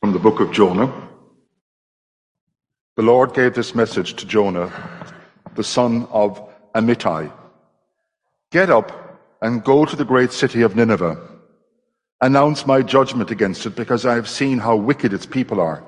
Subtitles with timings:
[0.00, 0.92] From the book of Jonah.
[2.96, 4.72] The Lord gave this message to Jonah,
[5.56, 6.40] the son of
[6.72, 7.32] Amittai
[8.52, 8.92] Get up
[9.42, 11.20] and go to the great city of Nineveh.
[12.20, 15.82] Announce my judgment against it, because I have seen how wicked its people are.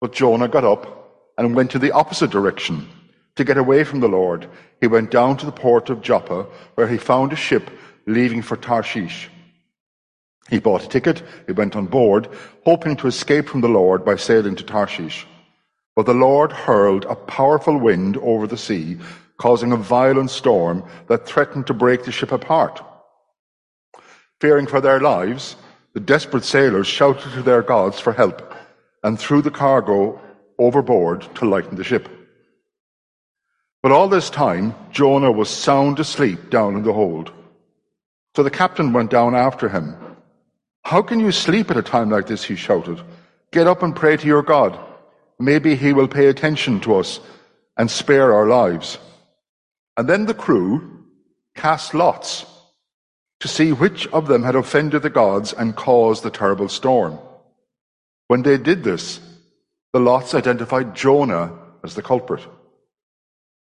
[0.00, 2.88] But Jonah got up and went to the opposite direction.
[3.36, 4.48] To get away from the Lord,
[4.80, 7.70] he went down to the port of Joppa, where he found a ship
[8.06, 9.30] leaving for Tarshish.
[10.50, 12.28] He bought a ticket, he went on board,
[12.64, 15.24] hoping to escape from the Lord by sailing to Tarshish.
[15.94, 18.98] But the Lord hurled a powerful wind over the sea,
[19.36, 22.82] causing a violent storm that threatened to break the ship apart.
[24.40, 25.54] Fearing for their lives,
[25.92, 28.52] the desperate sailors shouted to their gods for help
[29.04, 30.20] and threw the cargo
[30.58, 32.08] overboard to lighten the ship.
[33.82, 37.32] But all this time, Jonah was sound asleep down in the hold.
[38.34, 39.96] So the captain went down after him
[40.84, 42.42] how can you sleep at a time like this?
[42.42, 43.00] He shouted.
[43.52, 44.78] Get up and pray to your God.
[45.38, 47.20] Maybe he will pay attention to us
[47.76, 48.98] and spare our lives.
[49.96, 51.04] And then the crew
[51.54, 52.46] cast lots
[53.40, 57.18] to see which of them had offended the gods and caused the terrible storm.
[58.28, 59.20] When they did this,
[59.92, 62.46] the lots identified Jonah as the culprit.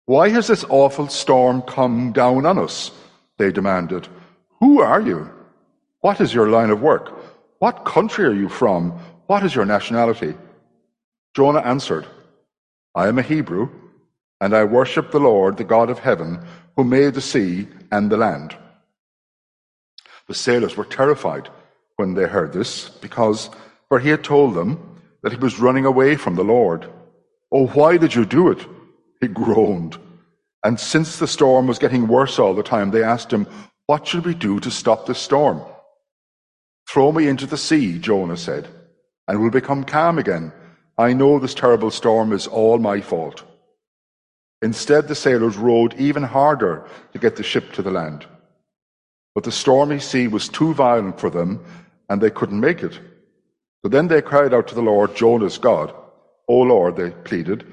[0.05, 2.91] Why has this awful storm come down on us?
[3.37, 4.07] They demanded.
[4.59, 5.29] Who are you?
[6.01, 7.13] What is your line of work?
[7.59, 8.91] What country are you from?
[9.27, 10.33] What is your nationality?
[11.35, 12.05] Jonah answered,
[12.95, 13.69] I am a Hebrew,
[14.41, 16.43] and I worship the Lord, the God of heaven,
[16.75, 18.57] who made the sea and the land.
[20.27, 21.49] The sailors were terrified
[21.97, 23.51] when they heard this, because
[23.87, 26.89] for he had told them that he was running away from the Lord.
[27.51, 28.65] Oh, why did you do it?
[29.19, 29.97] He groaned.
[30.63, 33.45] And since the storm was getting worse all the time, they asked him,
[33.85, 35.61] What should we do to stop this storm?
[36.87, 38.67] Throw me into the sea, Jonah said,
[39.27, 40.51] and we'll become calm again.
[40.97, 43.43] I know this terrible storm is all my fault.
[44.61, 48.25] Instead, the sailors rowed even harder to get the ship to the land.
[49.33, 51.63] But the stormy sea was too violent for them,
[52.09, 52.99] and they couldn't make it.
[53.83, 55.93] So then they cried out to the Lord, Jonah's God.
[56.47, 57.65] O Lord, they pleaded,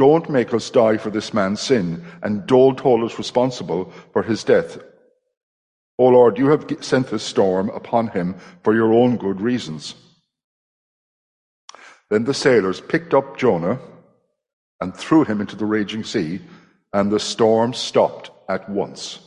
[0.00, 4.44] don't make us die for this man's sin, and don't hold us responsible for his
[4.44, 4.78] death
[6.00, 9.94] O Lord, you have sent this storm upon him for your own good reasons.
[12.08, 13.78] Then the sailors picked up Jonah
[14.80, 16.40] and threw him into the raging sea,
[16.94, 19.18] and the storm stopped at once.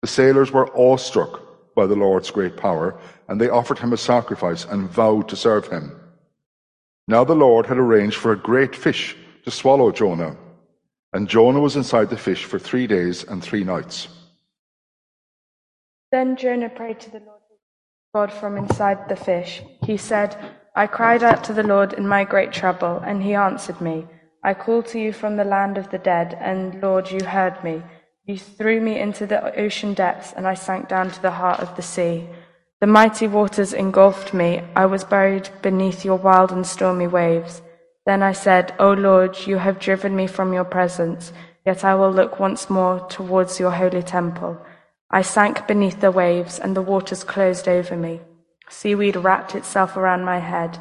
[0.00, 1.42] The sailors were awestruck
[1.74, 5.68] by the Lord's great power, and they offered him a sacrifice and vowed to serve
[5.68, 5.92] him.
[7.08, 10.34] Now the Lord had arranged for a great fish to swallow Jonah,
[11.12, 14.08] and Jonah was inside the fish for three days and three nights.
[16.14, 17.40] Then Jonah prayed to the Lord
[18.14, 19.62] God from inside the fish.
[19.82, 20.36] He said,
[20.76, 24.06] I cried out to the Lord in my great trouble, and he answered me.
[24.40, 27.82] I called to you from the land of the dead, and Lord, you heard me.
[28.26, 31.74] You threw me into the ocean depths, and I sank down to the heart of
[31.74, 32.28] the sea.
[32.80, 34.62] The mighty waters engulfed me.
[34.76, 37.60] I was buried beneath your wild and stormy waves.
[38.06, 41.32] Then I said, O Lord, you have driven me from your presence,
[41.66, 44.64] yet I will look once more towards your holy temple.
[45.14, 48.20] I sank beneath the waves, and the waters closed over me.
[48.68, 50.76] Seaweed wrapped itself around my head.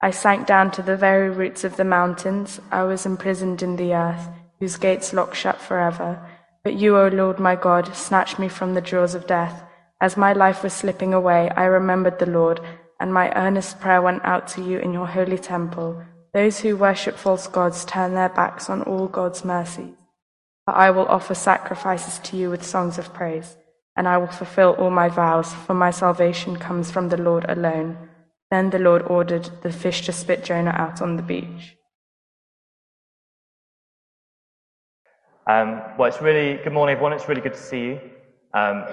[0.00, 2.62] I sank down to the very roots of the mountains.
[2.72, 4.26] I was imprisoned in the earth,
[4.58, 6.18] whose gates lock shut forever.
[6.62, 9.62] But you, O Lord my God, snatched me from the jaws of death.
[10.00, 12.60] As my life was slipping away, I remembered the Lord,
[12.98, 16.02] and my earnest prayer went out to you in your holy temple.
[16.32, 19.94] Those who worship false gods turn their backs on all God's mercies.
[20.64, 23.58] But I will offer sacrifices to you with songs of praise
[23.96, 27.96] and I will fulfill all my vows, for my salvation comes from the Lord alone.
[28.50, 31.76] Then the Lord ordered the fish to spit Jonah out on the beach.
[35.46, 37.12] Um, well, it's really good morning, everyone.
[37.12, 38.00] It's really good to see you.
[38.52, 38.84] Um,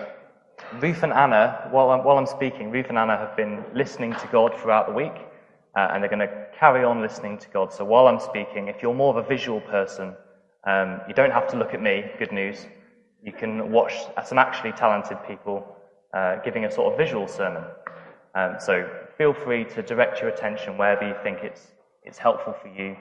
[0.79, 4.27] Ruth and Anna, while I'm, while I'm speaking, Ruth and Anna have been listening to
[4.31, 5.13] God throughout the week,
[5.75, 7.73] uh, and they're going to carry on listening to God.
[7.73, 10.13] So while I'm speaking, if you're more of a visual person,
[10.65, 12.05] um, you don't have to look at me.
[12.19, 12.67] Good news
[13.23, 13.93] you can watch
[14.25, 15.75] some actually talented people
[16.13, 17.63] uh, giving a sort of visual sermon.
[18.35, 21.67] Um, so feel free to direct your attention wherever you think it's,
[22.03, 22.95] it's helpful for you,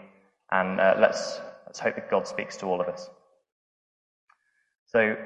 [0.51, 3.09] and uh, let's, let's hope that God speaks to all of us.
[4.87, 5.17] So,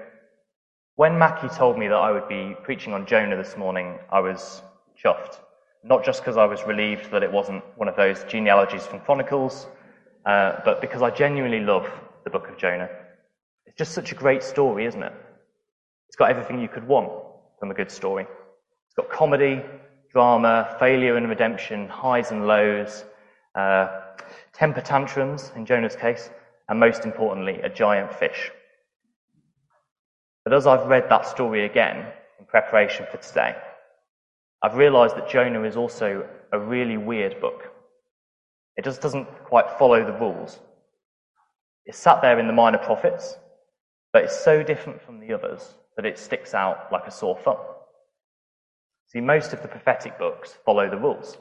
[0.96, 4.62] when Mackie told me that I would be preaching on Jonah this morning, I was
[5.02, 5.38] chuffed.
[5.82, 9.66] Not just because I was relieved that it wasn't one of those genealogies from Chronicles,
[10.26, 11.90] uh, but because I genuinely love
[12.22, 12.88] the book of Jonah.
[13.66, 15.12] It's just such a great story, isn't it?
[16.08, 17.10] It's got everything you could want
[17.58, 18.24] from a good story.
[18.24, 19.62] It's got comedy,
[20.12, 23.04] drama, failure and redemption, highs and lows,
[23.54, 24.00] uh,
[24.52, 26.30] temper tantrums, in Jonah's case,
[26.68, 28.52] and most importantly, a giant fish.
[30.44, 32.06] But as I've read that story again
[32.38, 33.56] in preparation for today,
[34.62, 37.72] I've realized that Jonah is also a really weird book.
[38.76, 40.60] It just doesn't quite follow the rules.
[41.86, 43.36] It's sat there in the minor prophets,
[44.14, 47.58] but it's so different from the others that it sticks out like a sore thumb.
[49.08, 51.36] See, most of the prophetic books follow the rules.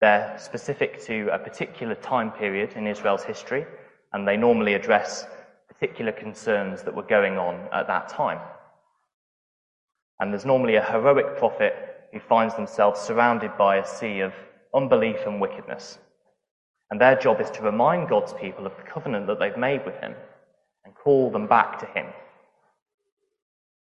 [0.00, 3.66] They're specific to a particular time period in Israel's history,
[4.12, 5.26] and they normally address
[5.66, 8.38] particular concerns that were going on at that time.
[10.20, 11.74] And there's normally a heroic prophet
[12.12, 14.32] who finds themselves surrounded by a sea of
[14.72, 15.98] unbelief and wickedness.
[16.92, 19.98] And their job is to remind God's people of the covenant that they've made with
[19.98, 20.14] Him
[20.84, 22.06] and call them back to Him.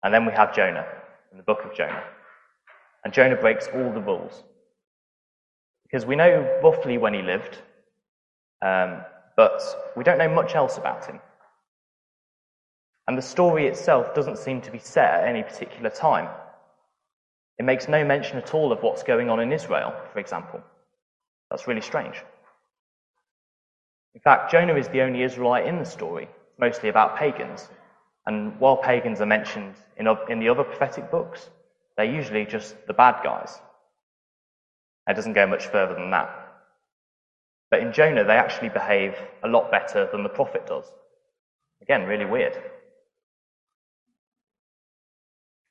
[0.02, 0.86] And then we have Jonah
[1.32, 2.04] in the book of Jonah.
[3.04, 4.44] And Jonah breaks all the rules.
[5.82, 7.58] Because we know roughly when he lived,
[8.62, 9.02] um,
[9.36, 9.62] but
[9.96, 11.20] we don't know much else about him.
[13.06, 16.28] And the story itself doesn't seem to be set at any particular time.
[17.58, 20.62] It makes no mention at all of what's going on in Israel, for example.
[21.50, 22.16] That's really strange.
[24.14, 26.28] In fact, Jonah is the only Israelite in the story.
[26.58, 27.68] Mostly about pagans.
[28.26, 31.50] And while pagans are mentioned in, in the other prophetic books,
[31.96, 33.60] they're usually just the bad guys.
[35.08, 36.30] It doesn't go much further than that.
[37.70, 40.84] But in Jonah, they actually behave a lot better than the prophet does.
[41.82, 42.56] Again, really weird.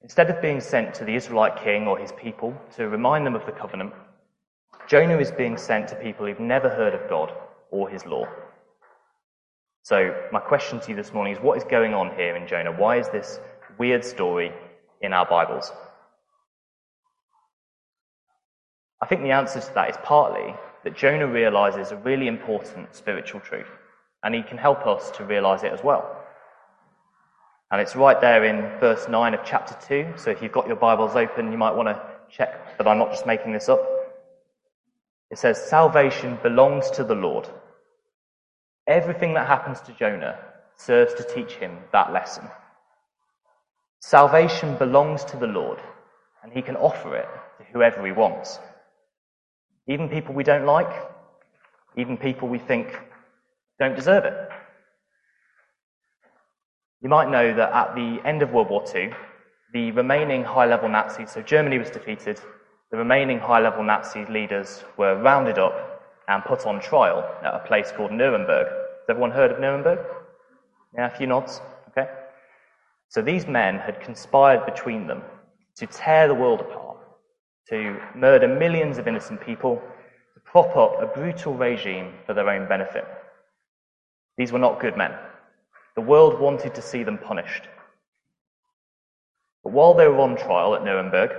[0.01, 3.45] Instead of being sent to the Israelite king or his people to remind them of
[3.45, 3.93] the covenant,
[4.85, 7.31] Jonah is being sent to people who've never heard of God
[7.71, 8.27] or his law.
[9.83, 12.71] So, my question to you this morning is what is going on here in Jonah?
[12.71, 13.41] Why is this
[13.77, 14.53] weird story
[15.01, 15.73] in our Bibles?
[19.01, 23.41] I think the answer to that is partly that Jonah realizes a really important spiritual
[23.41, 23.67] truth,
[24.23, 26.15] and he can help us to realize it as well.
[27.69, 30.13] And it's right there in verse 9 of chapter 2.
[30.15, 32.01] So if you've got your Bibles open, you might want to
[32.31, 33.85] check that I'm not just making this up.
[35.29, 37.49] It says, Salvation belongs to the Lord.
[38.87, 40.37] Everything that happens to Jonah
[40.75, 42.47] serves to teach him that lesson.
[44.01, 45.79] Salvation belongs to the Lord,
[46.43, 47.27] and he can offer it
[47.57, 48.59] to whoever he wants.
[49.87, 50.91] Even people we don't like,
[51.95, 52.87] even people we think
[53.79, 54.49] don't deserve it.
[57.01, 59.11] You might know that at the end of World War II,
[59.73, 62.39] the remaining high level Nazis, so Germany was defeated,
[62.91, 65.92] the remaining high level Nazi leaders were rounded up
[66.27, 68.67] and put on trial at a place called Nuremberg.
[68.67, 69.99] Has everyone heard of Nuremberg?
[70.95, 71.61] Yeah, a few nods.
[71.89, 72.09] Okay.
[73.09, 75.21] So these men had conspired between them
[75.75, 76.97] to tear the world apart,
[77.69, 79.81] to murder millions of innocent people,
[80.33, 83.05] to prop up a brutal regime for their own benefit.
[84.37, 85.13] These were not good men.
[85.95, 87.67] The world wanted to see them punished.
[89.63, 91.31] But while they were on trial at Nuremberg,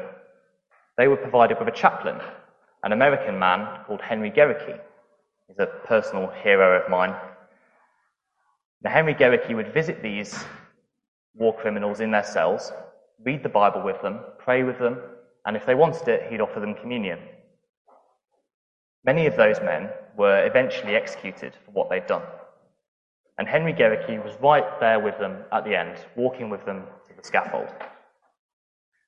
[0.97, 2.21] they were provided with a chaplain,
[2.85, 4.79] an American man called Henry Gerecke.
[5.49, 7.15] He's a personal hero of mine.
[8.83, 10.45] Now, Henry Gerecke would visit these
[11.35, 12.73] war criminals in their cells,
[13.25, 14.99] read the Bible with them, pray with them,
[15.47, 17.19] and if they wanted it, he'd offer them communion.
[19.03, 22.23] Many of those men were eventually executed for what they'd done.
[23.39, 27.15] And Henry Gerecke was right there with them at the end, walking with them to
[27.17, 27.69] the scaffold.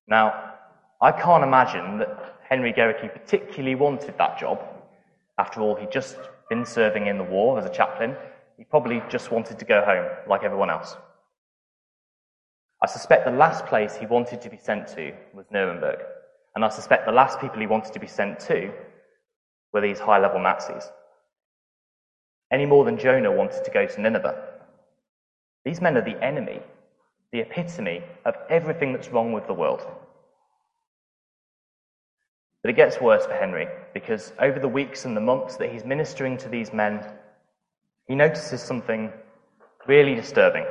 [0.08, 0.54] Now,
[1.02, 4.60] I can't imagine that Henry Gerecke particularly wanted that job.
[5.38, 6.16] After all, he'd just
[6.48, 8.16] been serving in the war as a chaplain.
[8.56, 10.96] He probably just wanted to go home, like everyone else.
[12.82, 16.00] I suspect the last place he wanted to be sent to was Nuremberg.
[16.54, 18.72] And I suspect the last people he wanted to be sent to
[19.72, 20.90] were these high level Nazis
[22.50, 24.42] any more than Jonah wanted to go to Nineveh.
[25.64, 26.60] These men are the enemy,
[27.32, 29.84] the epitome of everything that's wrong with the world.
[32.66, 35.84] But it gets worse for Henry because over the weeks and the months that he's
[35.84, 37.00] ministering to these men,
[38.08, 39.12] he notices something
[39.86, 40.64] really disturbing.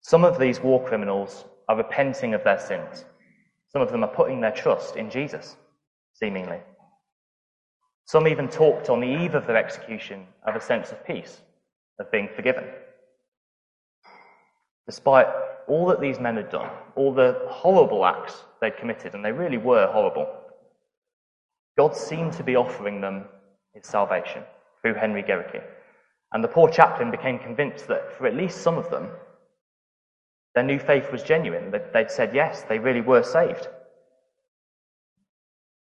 [0.00, 3.04] Some of these war criminals are repenting of their sins.
[3.68, 5.58] Some of them are putting their trust in Jesus,
[6.14, 6.60] seemingly.
[8.06, 11.42] Some even talked on the eve of their execution of a sense of peace,
[12.00, 12.64] of being forgiven.
[14.86, 15.26] Despite
[15.68, 19.58] all that these men had done, all the horrible acts they'd committed, and they really
[19.58, 20.28] were horrible,
[21.76, 23.24] God seemed to be offering them
[23.74, 24.42] his salvation
[24.80, 25.62] through Henry Gerecke.
[26.32, 29.08] And the poor chaplain became convinced that for at least some of them,
[30.54, 33.68] their new faith was genuine, that they'd said yes, they really were saved.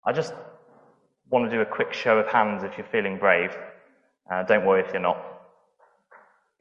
[0.05, 0.35] I just
[1.31, 3.57] want to do a quick show of hands if you're feeling brave.
[4.31, 5.25] Uh, don't worry if you're not.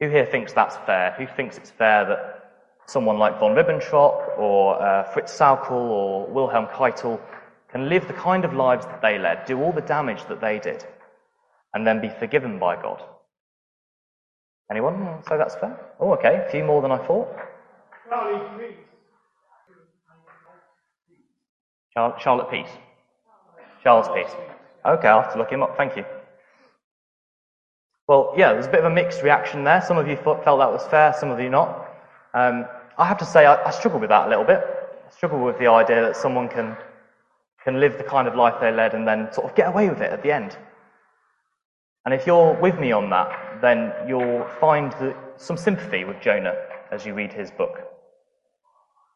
[0.00, 1.14] Who here thinks that's fair?
[1.18, 2.45] Who thinks it's fair that
[2.86, 7.20] someone like von Ribbentrop or uh, Fritz Sauckel or Wilhelm Keitel
[7.70, 10.58] can live the kind of lives that they led, do all the damage that they
[10.58, 10.84] did,
[11.74, 13.02] and then be forgiven by God?
[14.70, 15.78] Anyone say that's fair?
[16.00, 17.28] Oh, okay, a few more than I thought.
[22.18, 22.68] Charlotte Peace.
[23.82, 24.34] Charles Peace.
[24.84, 25.76] Okay, I'll have to look him up.
[25.76, 26.04] Thank you.
[28.08, 29.82] Well, yeah, there's a bit of a mixed reaction there.
[29.82, 31.88] Some of you felt that was fair, some of you not.
[32.34, 32.66] Um,
[32.98, 34.62] I have to say, I, I struggle with that a little bit.
[35.06, 36.76] I struggle with the idea that someone can,
[37.62, 40.00] can live the kind of life they led and then sort of get away with
[40.00, 40.56] it at the end.
[42.04, 44.94] And if you're with me on that, then you'll find
[45.36, 46.54] some sympathy with Jonah
[46.90, 47.80] as you read his book.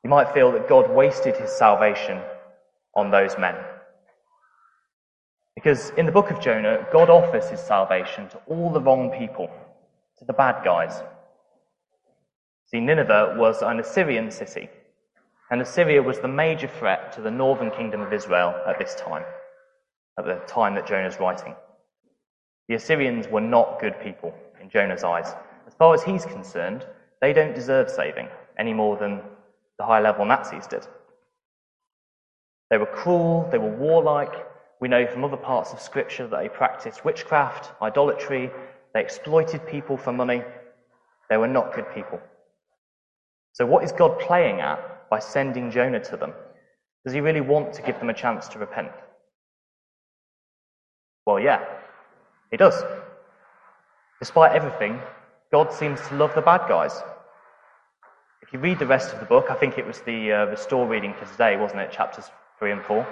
[0.03, 2.21] You might feel that God wasted his salvation
[2.95, 3.55] on those men.
[5.55, 9.51] Because in the book of Jonah, God offers his salvation to all the wrong people,
[10.19, 11.03] to the bad guys.
[12.71, 14.71] See, Nineveh was an Assyrian city,
[15.51, 19.25] and Assyria was the major threat to the northern kingdom of Israel at this time,
[20.17, 21.57] at the time that Jonah's writing.
[22.69, 25.35] The Assyrians were not good people in Jonah's eyes.
[25.67, 26.87] As far as he's concerned,
[27.21, 29.21] they don't deserve saving any more than
[29.77, 30.87] the high level Nazis did.
[32.71, 34.47] They were cruel, they were warlike.
[34.81, 38.49] We know from other parts of Scripture that they practiced witchcraft, idolatry,
[38.95, 40.45] they exploited people for money.
[41.29, 42.21] They were not good people.
[43.53, 46.33] So, what is God playing at by sending Jonah to them?
[47.05, 48.93] Does he really want to give them a chance to repent?
[51.27, 51.65] Well, yeah,
[52.51, 52.83] he does.
[54.19, 55.01] Despite everything,
[55.51, 57.03] God seems to love the bad guys.
[58.43, 60.87] If you read the rest of the book, I think it was the uh, restore
[60.87, 61.93] reading for today, wasn't it?
[61.93, 63.07] Chapters 3 and 4.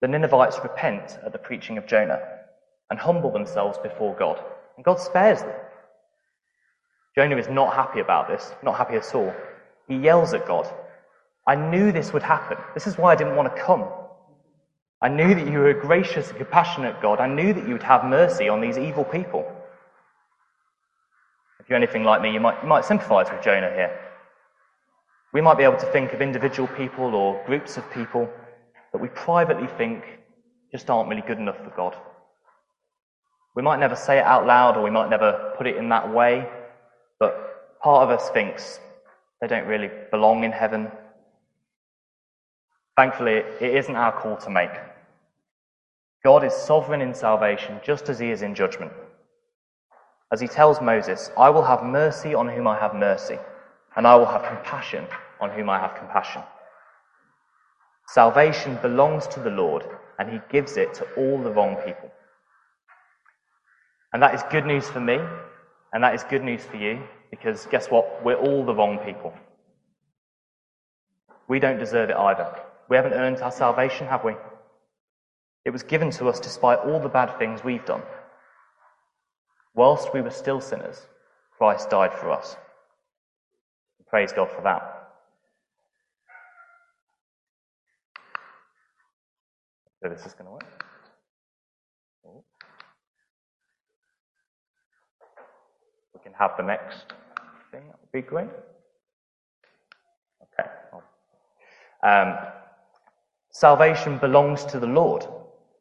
[0.00, 2.20] The Ninevites repent at the preaching of Jonah
[2.90, 4.42] and humble themselves before God,
[4.76, 5.54] and God spares them.
[7.18, 9.34] Jonah is not happy about this, not happy at all.
[9.88, 10.72] He yells at God,
[11.48, 12.56] I knew this would happen.
[12.74, 13.86] This is why I didn't want to come.
[15.02, 17.18] I knew that you were a gracious and compassionate God.
[17.18, 19.44] I knew that you would have mercy on these evil people.
[21.58, 23.98] If you're anything like me, you might, you might sympathize with Jonah here.
[25.32, 28.30] We might be able to think of individual people or groups of people
[28.92, 30.04] that we privately think
[30.70, 31.96] just aren't really good enough for God.
[33.56, 36.14] We might never say it out loud or we might never put it in that
[36.14, 36.48] way,
[37.18, 38.80] but part of us thinks
[39.40, 40.90] they don't really belong in heaven.
[42.96, 44.70] Thankfully, it isn't our call to make.
[46.24, 48.92] God is sovereign in salvation just as he is in judgment.
[50.32, 53.38] As he tells Moses, I will have mercy on whom I have mercy,
[53.96, 55.06] and I will have compassion
[55.40, 56.42] on whom I have compassion.
[58.08, 59.84] Salvation belongs to the Lord,
[60.18, 62.10] and he gives it to all the wrong people.
[64.12, 65.18] And that is good news for me,
[65.92, 68.24] and that is good news for you, because guess what?
[68.24, 69.32] We're all the wrong people.
[71.48, 72.54] We don't deserve it either.
[72.88, 74.34] We haven't earned our salvation, have we?
[75.64, 78.02] It was given to us despite all the bad things we've done.
[79.74, 81.06] Whilst we were still sinners,
[81.56, 82.56] Christ died for us.
[84.08, 84.94] Praise God for that.
[90.02, 90.84] So this is going to work.
[96.14, 97.12] We can have the next
[97.70, 97.82] thing.
[97.86, 98.48] That would be great.
[100.42, 100.68] Okay.
[102.02, 102.38] Um,
[103.50, 105.26] salvation belongs to the Lord,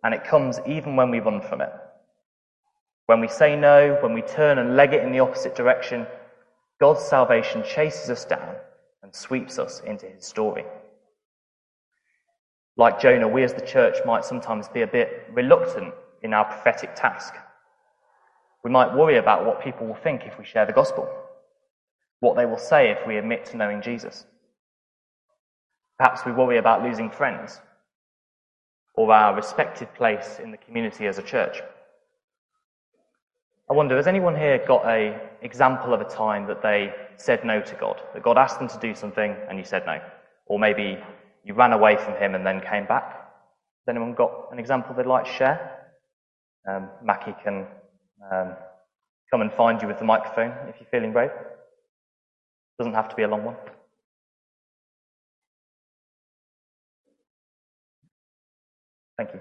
[0.04, 1.72] and it comes even when we run from it.
[3.06, 6.06] When we say no, when we turn and leg it in the opposite direction,
[6.80, 8.56] God's salvation chases us down
[9.02, 10.66] and sweeps us into his story.
[12.76, 16.96] Like Jonah, we as the church might sometimes be a bit reluctant in our prophetic
[16.96, 17.34] task.
[18.64, 21.08] We might worry about what people will think if we share the gospel,
[22.20, 24.26] what they will say if we admit to knowing Jesus.
[25.98, 27.60] Perhaps we worry about losing friends
[28.94, 31.62] or our respected place in the community as a church.
[33.70, 37.62] I wonder, has anyone here got an example of a time that they said no
[37.62, 38.02] to God?
[38.14, 40.00] That God asked them to do something and you said no?
[40.46, 40.98] Or maybe
[41.44, 43.14] you ran away from Him and then came back?
[43.86, 45.90] Has anyone got an example they'd like to share?
[46.70, 47.68] Um, Mackie can
[48.32, 48.56] um,
[49.32, 51.32] come and find you with the microphone if you're feeling brave.
[52.80, 53.56] Doesn't have to be a long one.
[59.18, 59.40] Thank you.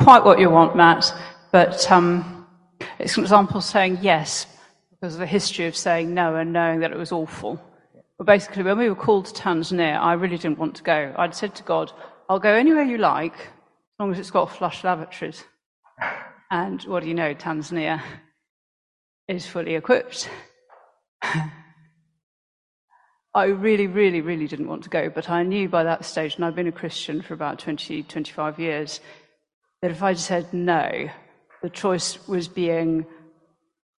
[0.00, 1.14] quite what you want, Matt,
[1.52, 2.46] but um,
[2.98, 4.46] it's an example saying yes
[4.90, 7.60] because of a history of saying no and knowing that it was awful.
[8.18, 11.14] But basically, when we were called to Tanzania, I really didn't want to go.
[11.16, 11.92] I'd said to God,
[12.28, 13.34] I'll go anywhere you like,
[14.00, 15.44] long as it's got flush lavatories.
[16.50, 17.34] And what do you know?
[17.34, 18.02] Tanzania
[19.28, 20.30] is fully equipped.
[23.34, 26.44] I really, really, really didn't want to go, but I knew by that stage, and
[26.44, 29.00] I've been a Christian for about 20, 25 years,
[29.82, 31.10] that if I said no,
[31.62, 33.06] the choice was being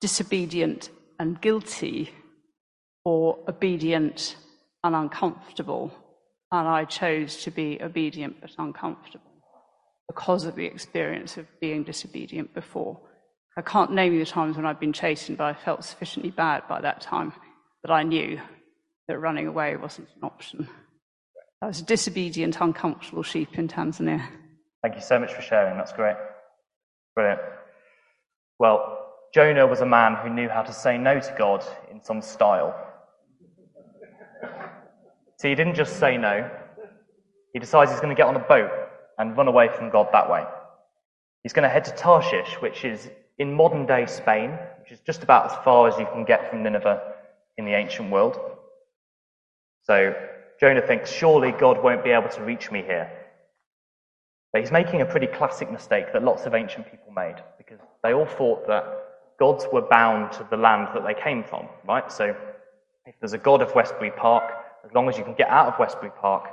[0.01, 0.89] disobedient
[1.19, 2.09] and guilty
[3.05, 4.35] or obedient
[4.83, 5.93] and uncomfortable.
[6.51, 9.30] And I chose to be obedient but uncomfortable
[10.11, 12.99] because of the experience of being disobedient before.
[13.55, 16.67] I can't name you the times when I've been chastened, but I felt sufficiently bad
[16.67, 17.31] by that time
[17.83, 18.37] that I knew
[19.07, 20.67] that running away wasn't an option.
[21.61, 24.21] I was a disobedient, uncomfortable sheep in Tanzania.
[24.81, 25.77] Thank you so much for sharing.
[25.77, 26.17] That's great.
[27.15, 27.39] Brilliant.
[28.59, 32.21] Well, Jonah was a man who knew how to say no to God in some
[32.21, 32.75] style.
[35.37, 36.49] So he didn't just say no,
[37.53, 38.71] he decides he's going to get on a boat
[39.17, 40.43] and run away from God that way.
[41.43, 45.23] He's going to head to Tarshish, which is in modern day Spain, which is just
[45.23, 47.01] about as far as you can get from Nineveh
[47.57, 48.39] in the ancient world.
[49.83, 50.13] So
[50.59, 53.11] Jonah thinks, surely God won't be able to reach me here.
[54.53, 58.13] But he's making a pretty classic mistake that lots of ancient people made because they
[58.13, 58.83] all thought that
[59.39, 62.11] gods were bound to the land that they came from, right?
[62.11, 62.35] So
[63.05, 64.53] if there's a god of Westbury Park,
[64.85, 66.49] as long as you can get out of Westbury Park,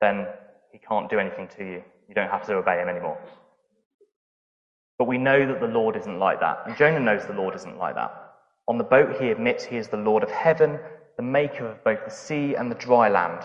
[0.00, 0.26] then
[0.70, 1.82] he can't do anything to you.
[2.12, 3.16] You don't have to obey him anymore.
[4.98, 6.64] But we know that the Lord isn't like that.
[6.66, 8.34] And Jonah knows the Lord isn't like that.
[8.68, 10.78] On the boat, he admits he is the Lord of heaven,
[11.16, 13.42] the maker of both the sea and the dry land.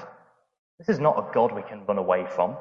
[0.80, 2.58] This is not a God we can run away from.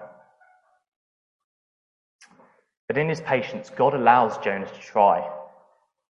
[2.86, 5.28] But in his patience, God allows Jonah to try,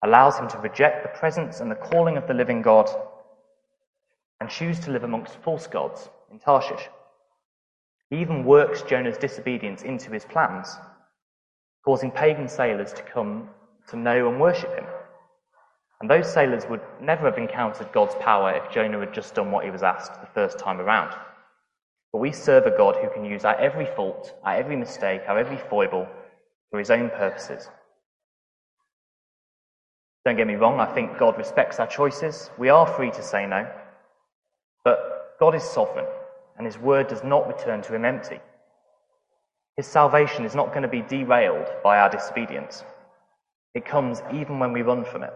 [0.02, 2.88] allows him to reject the presence and the calling of the living God,
[4.40, 6.88] and choose to live amongst false gods in Tarshish.
[8.12, 10.76] He even works Jonah's disobedience into his plans,
[11.82, 13.48] causing pagan sailors to come
[13.88, 14.84] to know and worship him.
[15.98, 19.64] And those sailors would never have encountered God's power if Jonah had just done what
[19.64, 21.14] he was asked the first time around.
[22.12, 25.38] But we serve a God who can use our every fault, our every mistake, our
[25.38, 26.06] every foible
[26.70, 27.66] for his own purposes.
[30.26, 32.50] Don't get me wrong, I think God respects our choices.
[32.58, 33.66] We are free to say no.
[34.84, 36.04] But God is sovereign,
[36.56, 38.40] and his word does not return to him empty.
[39.76, 42.84] His salvation is not going to be derailed by our disobedience.
[43.74, 45.32] It comes even when we run from it.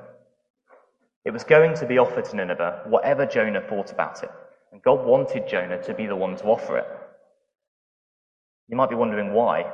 [1.25, 4.31] It was going to be offered to Nineveh, whatever Jonah thought about it.
[4.73, 6.87] And God wanted Jonah to be the one to offer it.
[8.69, 9.71] You might be wondering why.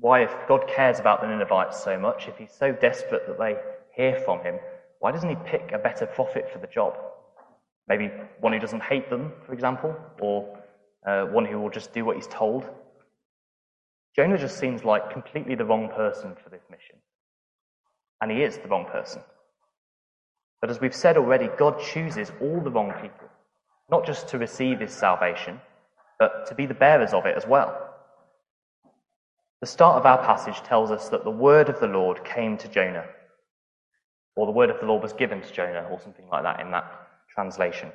[0.00, 3.56] Why, if God cares about the Ninevites so much, if he's so desperate that they
[3.94, 4.58] hear from him,
[5.00, 6.94] why doesn't he pick a better prophet for the job?
[7.88, 10.58] Maybe one who doesn't hate them, for example, or
[11.06, 12.68] uh, one who will just do what he's told.
[14.14, 16.96] Jonah just seems like completely the wrong person for this mission.
[18.20, 19.22] And he is the wrong person.
[20.60, 23.28] But as we've said already, God chooses all the wrong people,
[23.90, 25.60] not just to receive his salvation,
[26.18, 27.88] but to be the bearers of it as well.
[29.60, 32.68] The start of our passage tells us that the word of the Lord came to
[32.68, 33.06] Jonah,
[34.36, 36.70] or the word of the Lord was given to Jonah, or something like that in
[36.70, 37.01] that
[37.34, 37.90] translation.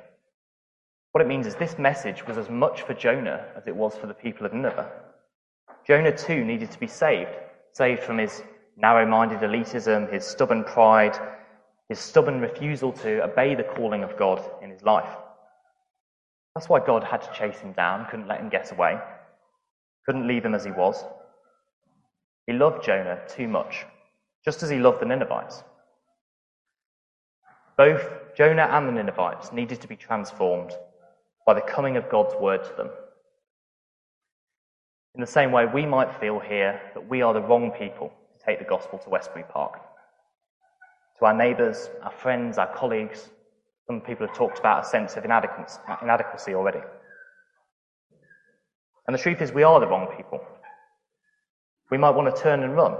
[1.12, 4.06] What it means is this message was as much for Jonah as it was for
[4.06, 4.90] the people of Nineveh.
[5.86, 7.30] Jonah too needed to be saved,
[7.72, 8.42] saved from his
[8.76, 11.18] narrow minded elitism, his stubborn pride,
[11.88, 15.08] his stubborn refusal to obey the calling of God in his life.
[16.54, 18.98] That's why God had to chase him down, couldn't let him get away,
[20.04, 21.04] couldn't leave him as he was.
[22.46, 23.86] He loved Jonah too much,
[24.44, 25.62] just as he loved the Ninevites.
[27.78, 30.72] Both Jonah and the Ninevites needed to be transformed
[31.46, 32.90] by the coming of God's word to them.
[35.14, 38.44] In the same way, we might feel here that we are the wrong people to
[38.44, 39.80] take the gospel to Westbury Park.
[41.18, 43.30] To our neighbours, our friends, our colleagues,
[43.86, 46.80] some people have talked about a sense of inadequacy already.
[49.06, 50.42] And the truth is, we are the wrong people
[51.90, 52.96] we might want to turn and run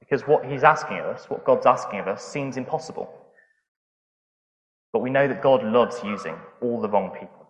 [0.00, 3.12] because what he's asking of us, what God's asking of us, seems impossible.
[4.92, 7.48] But we know that God loves using all the wrong people.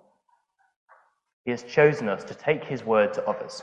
[1.44, 3.62] He has chosen us to take his word to others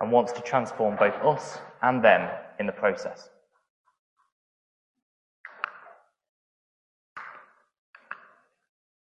[0.00, 3.28] and wants to transform both us and them in the process.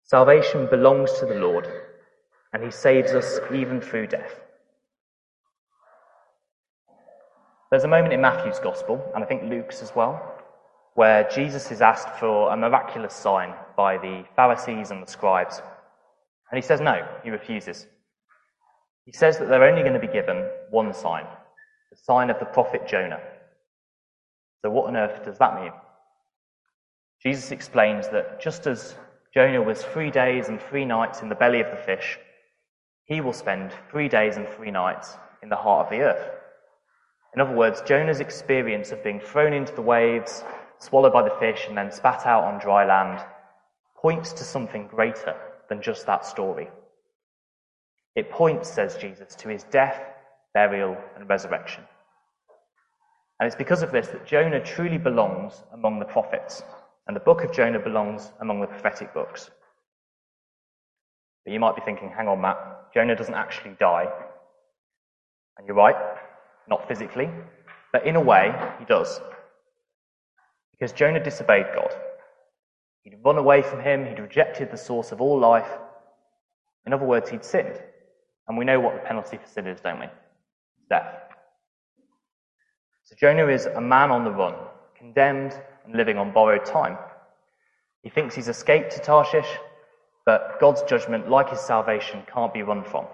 [0.04, 1.68] Salvation belongs to the Lord,
[2.54, 4.40] and he saves us even through death.
[7.70, 10.37] There's a moment in Matthew's Gospel, and I think Luke's as well,
[10.98, 15.62] where Jesus is asked for a miraculous sign by the Pharisees and the scribes.
[16.50, 17.86] And he says no, he refuses.
[19.04, 21.24] He says that they're only going to be given one sign
[21.92, 23.20] the sign of the prophet Jonah.
[24.60, 25.70] So, what on earth does that mean?
[27.22, 28.96] Jesus explains that just as
[29.32, 32.18] Jonah was three days and three nights in the belly of the fish,
[33.04, 36.28] he will spend three days and three nights in the heart of the earth.
[37.36, 40.42] In other words, Jonah's experience of being thrown into the waves,
[40.78, 43.24] swallowed by the fish, and then spat out on dry land
[43.96, 45.34] points to something greater
[45.68, 46.68] than just that story.
[48.14, 50.00] It points, says Jesus, to his death,
[50.54, 51.84] burial, and resurrection.
[53.40, 56.62] And it's because of this that Jonah truly belongs among the prophets,
[57.06, 59.50] and the book of Jonah belongs among the prophetic books.
[61.44, 64.06] But you might be thinking, hang on, Matt, Jonah doesn't actually die.
[65.56, 65.96] And you're right,
[66.68, 67.30] not physically,
[67.92, 69.20] but in a way, he does.
[70.78, 71.94] Because Jonah disobeyed God.
[73.02, 75.70] He'd run away from him, he'd rejected the source of all life.
[76.86, 77.80] In other words, he'd sinned.
[78.46, 80.06] And we know what the penalty for sin is, don't we?
[80.88, 81.14] Death.
[83.04, 84.54] So Jonah is a man on the run,
[84.96, 86.96] condemned and living on borrowed time.
[88.02, 89.48] He thinks he's escaped to Tarshish,
[90.24, 93.06] but God's judgment, like his salvation, can't be run from.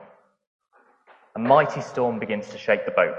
[1.36, 3.14] A mighty storm begins to shake the boat.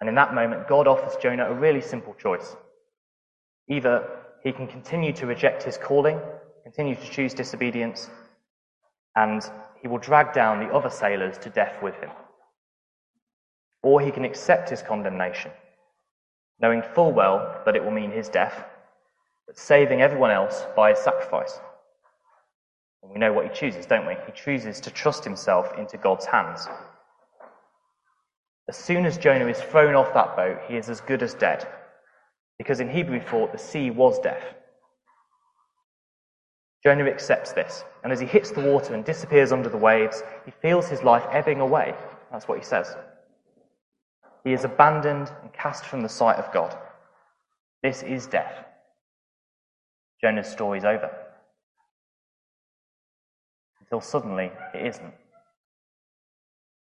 [0.00, 2.56] And in that moment, God offers Jonah a really simple choice.
[3.68, 4.08] Either
[4.42, 6.20] he can continue to reject his calling,
[6.62, 8.10] continue to choose disobedience,
[9.16, 9.50] and
[9.80, 12.10] he will drag down the other sailors to death with him.
[13.82, 15.50] Or he can accept his condemnation,
[16.60, 18.64] knowing full well that it will mean his death,
[19.46, 21.60] but saving everyone else by his sacrifice.
[23.02, 24.16] And we know what he chooses, don't we?
[24.26, 26.66] He chooses to trust himself into God's hands.
[28.68, 31.66] As soon as Jonah is thrown off that boat, he is as good as dead,
[32.58, 34.42] because in Hebrew thought the sea was death.
[36.84, 40.52] Jonah accepts this, and as he hits the water and disappears under the waves, he
[40.62, 41.94] feels his life ebbing away.
[42.30, 42.94] That's what he says.
[44.44, 46.76] He is abandoned and cast from the sight of God.
[47.82, 48.64] This is death.
[50.20, 51.10] Jonah's story is over.
[53.80, 55.14] Until suddenly it isn't.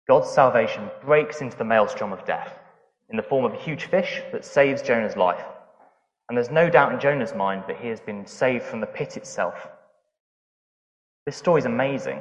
[0.09, 2.59] God's salvation breaks into the maelstrom of death
[3.11, 5.45] in the form of a huge fish that saves Jonah's life.
[6.31, 9.17] And there's no doubt in Jonah's mind that he has been saved from the pit
[9.17, 9.69] itself.
[11.27, 12.21] This story is amazing.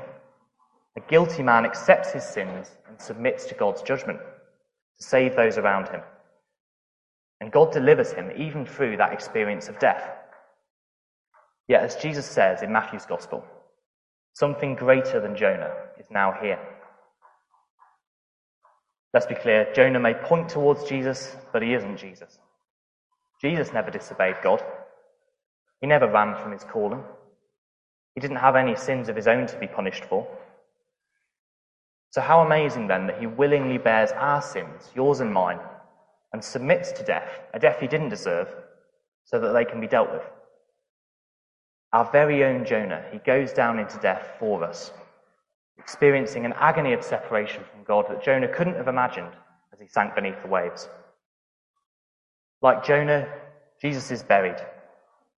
[0.97, 5.89] A guilty man accepts his sins and submits to God's judgment to save those around
[5.89, 6.01] him.
[7.39, 10.09] And God delivers him even through that experience of death.
[11.67, 13.45] Yet, as Jesus says in Matthew's Gospel,
[14.33, 16.57] something greater than Jonah is now here.
[19.13, 22.39] Let's be clear Jonah may point towards Jesus, but he isn't Jesus.
[23.41, 24.63] Jesus never disobeyed God,
[25.81, 27.03] he never ran from his calling.
[28.15, 30.27] He didn't have any sins of his own to be punished for.
[32.11, 35.59] So, how amazing then that he willingly bears our sins, yours and mine,
[36.33, 38.49] and submits to death, a death he didn't deserve,
[39.25, 40.23] so that they can be dealt with.
[41.93, 44.91] Our very own Jonah, he goes down into death for us,
[45.77, 49.31] experiencing an agony of separation from God that Jonah couldn't have imagined
[49.71, 50.89] as he sank beneath the waves.
[52.61, 53.27] Like Jonah,
[53.81, 54.57] Jesus is buried,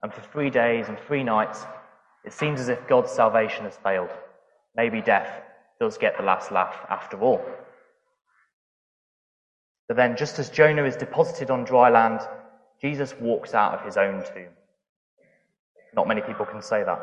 [0.01, 1.65] and for three days and three nights,
[2.25, 4.09] it seems as if God's salvation has failed.
[4.75, 5.41] Maybe death
[5.79, 7.43] does get the last laugh after all.
[9.87, 12.21] But then, just as Jonah is deposited on dry land,
[12.81, 14.49] Jesus walks out of his own tomb.
[15.93, 16.99] Not many people can say that.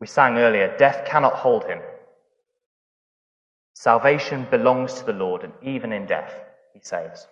[0.00, 1.80] We sang earlier, death cannot hold him.
[3.74, 6.34] Salvation belongs to the Lord, and even in death,
[6.72, 7.26] he saves.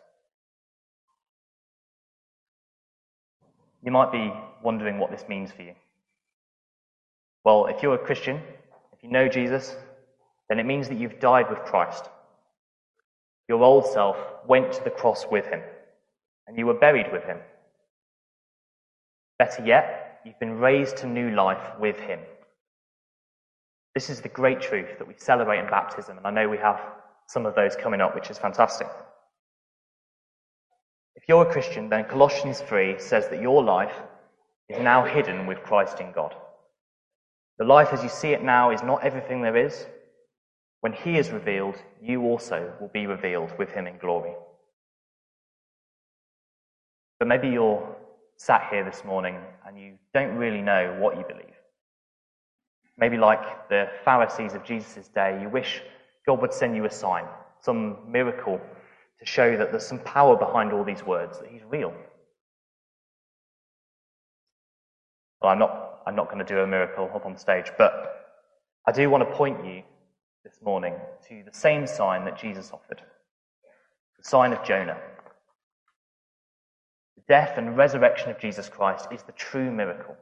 [3.85, 5.75] You might be wondering what this means for you.
[7.44, 8.40] Well, if you're a Christian,
[8.92, 9.77] if you know Jesus,
[10.49, 12.09] then it means that you've died with Christ.
[13.49, 14.16] Your old self
[14.47, 15.61] went to the cross with him,
[16.47, 17.38] and you were buried with him.
[19.38, 22.20] Better yet, you've been raised to new life with him.
[23.94, 26.81] This is the great truth that we celebrate in baptism, and I know we have
[27.27, 28.88] some of those coming up, which is fantastic.
[31.16, 33.94] If you're a Christian, then Colossians 3 says that your life
[34.68, 36.35] is now hidden with Christ in God.
[37.59, 39.87] The life as you see it now is not everything there is.
[40.81, 44.33] When He is revealed, you also will be revealed with Him in glory.
[47.18, 47.96] But maybe you're
[48.37, 51.55] sat here this morning and you don't really know what you believe.
[52.98, 55.83] Maybe, like the Pharisees of Jesus' day, you wish
[56.27, 57.24] God would send you a sign,
[57.61, 58.61] some miracle
[59.20, 61.92] to show that there's some power behind all these words, that He's real.
[65.40, 68.14] Well, I'm not, I'm not going to do a miracle up on stage, but
[68.87, 69.83] I do want to point you
[70.44, 70.94] this morning
[71.29, 73.03] to the same sign that Jesus offered
[74.24, 74.96] the sign of Jonah.
[77.16, 80.16] The death and resurrection of Jesus Christ is the true miracle,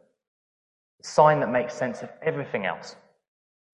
[1.00, 2.96] the sign that makes sense of everything else,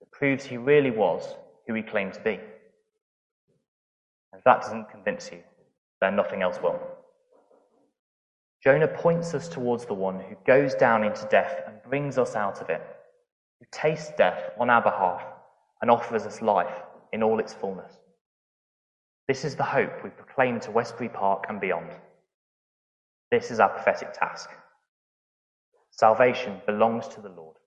[0.01, 1.35] that proves he really was
[1.67, 2.39] who he claimed to be.
[4.37, 5.43] If that doesn't convince you,
[6.01, 6.81] then nothing else will.
[8.63, 12.61] Jonah points us towards the one who goes down into death and brings us out
[12.61, 12.83] of it,
[13.61, 15.23] who tastes death on our behalf
[15.81, 17.93] and offers us life in all its fullness.
[19.29, 21.91] This is the hope we proclaim to Westbury Park and beyond.
[23.31, 24.51] This is our prophetic task.
[25.91, 27.58] Salvation belongs to the Lord.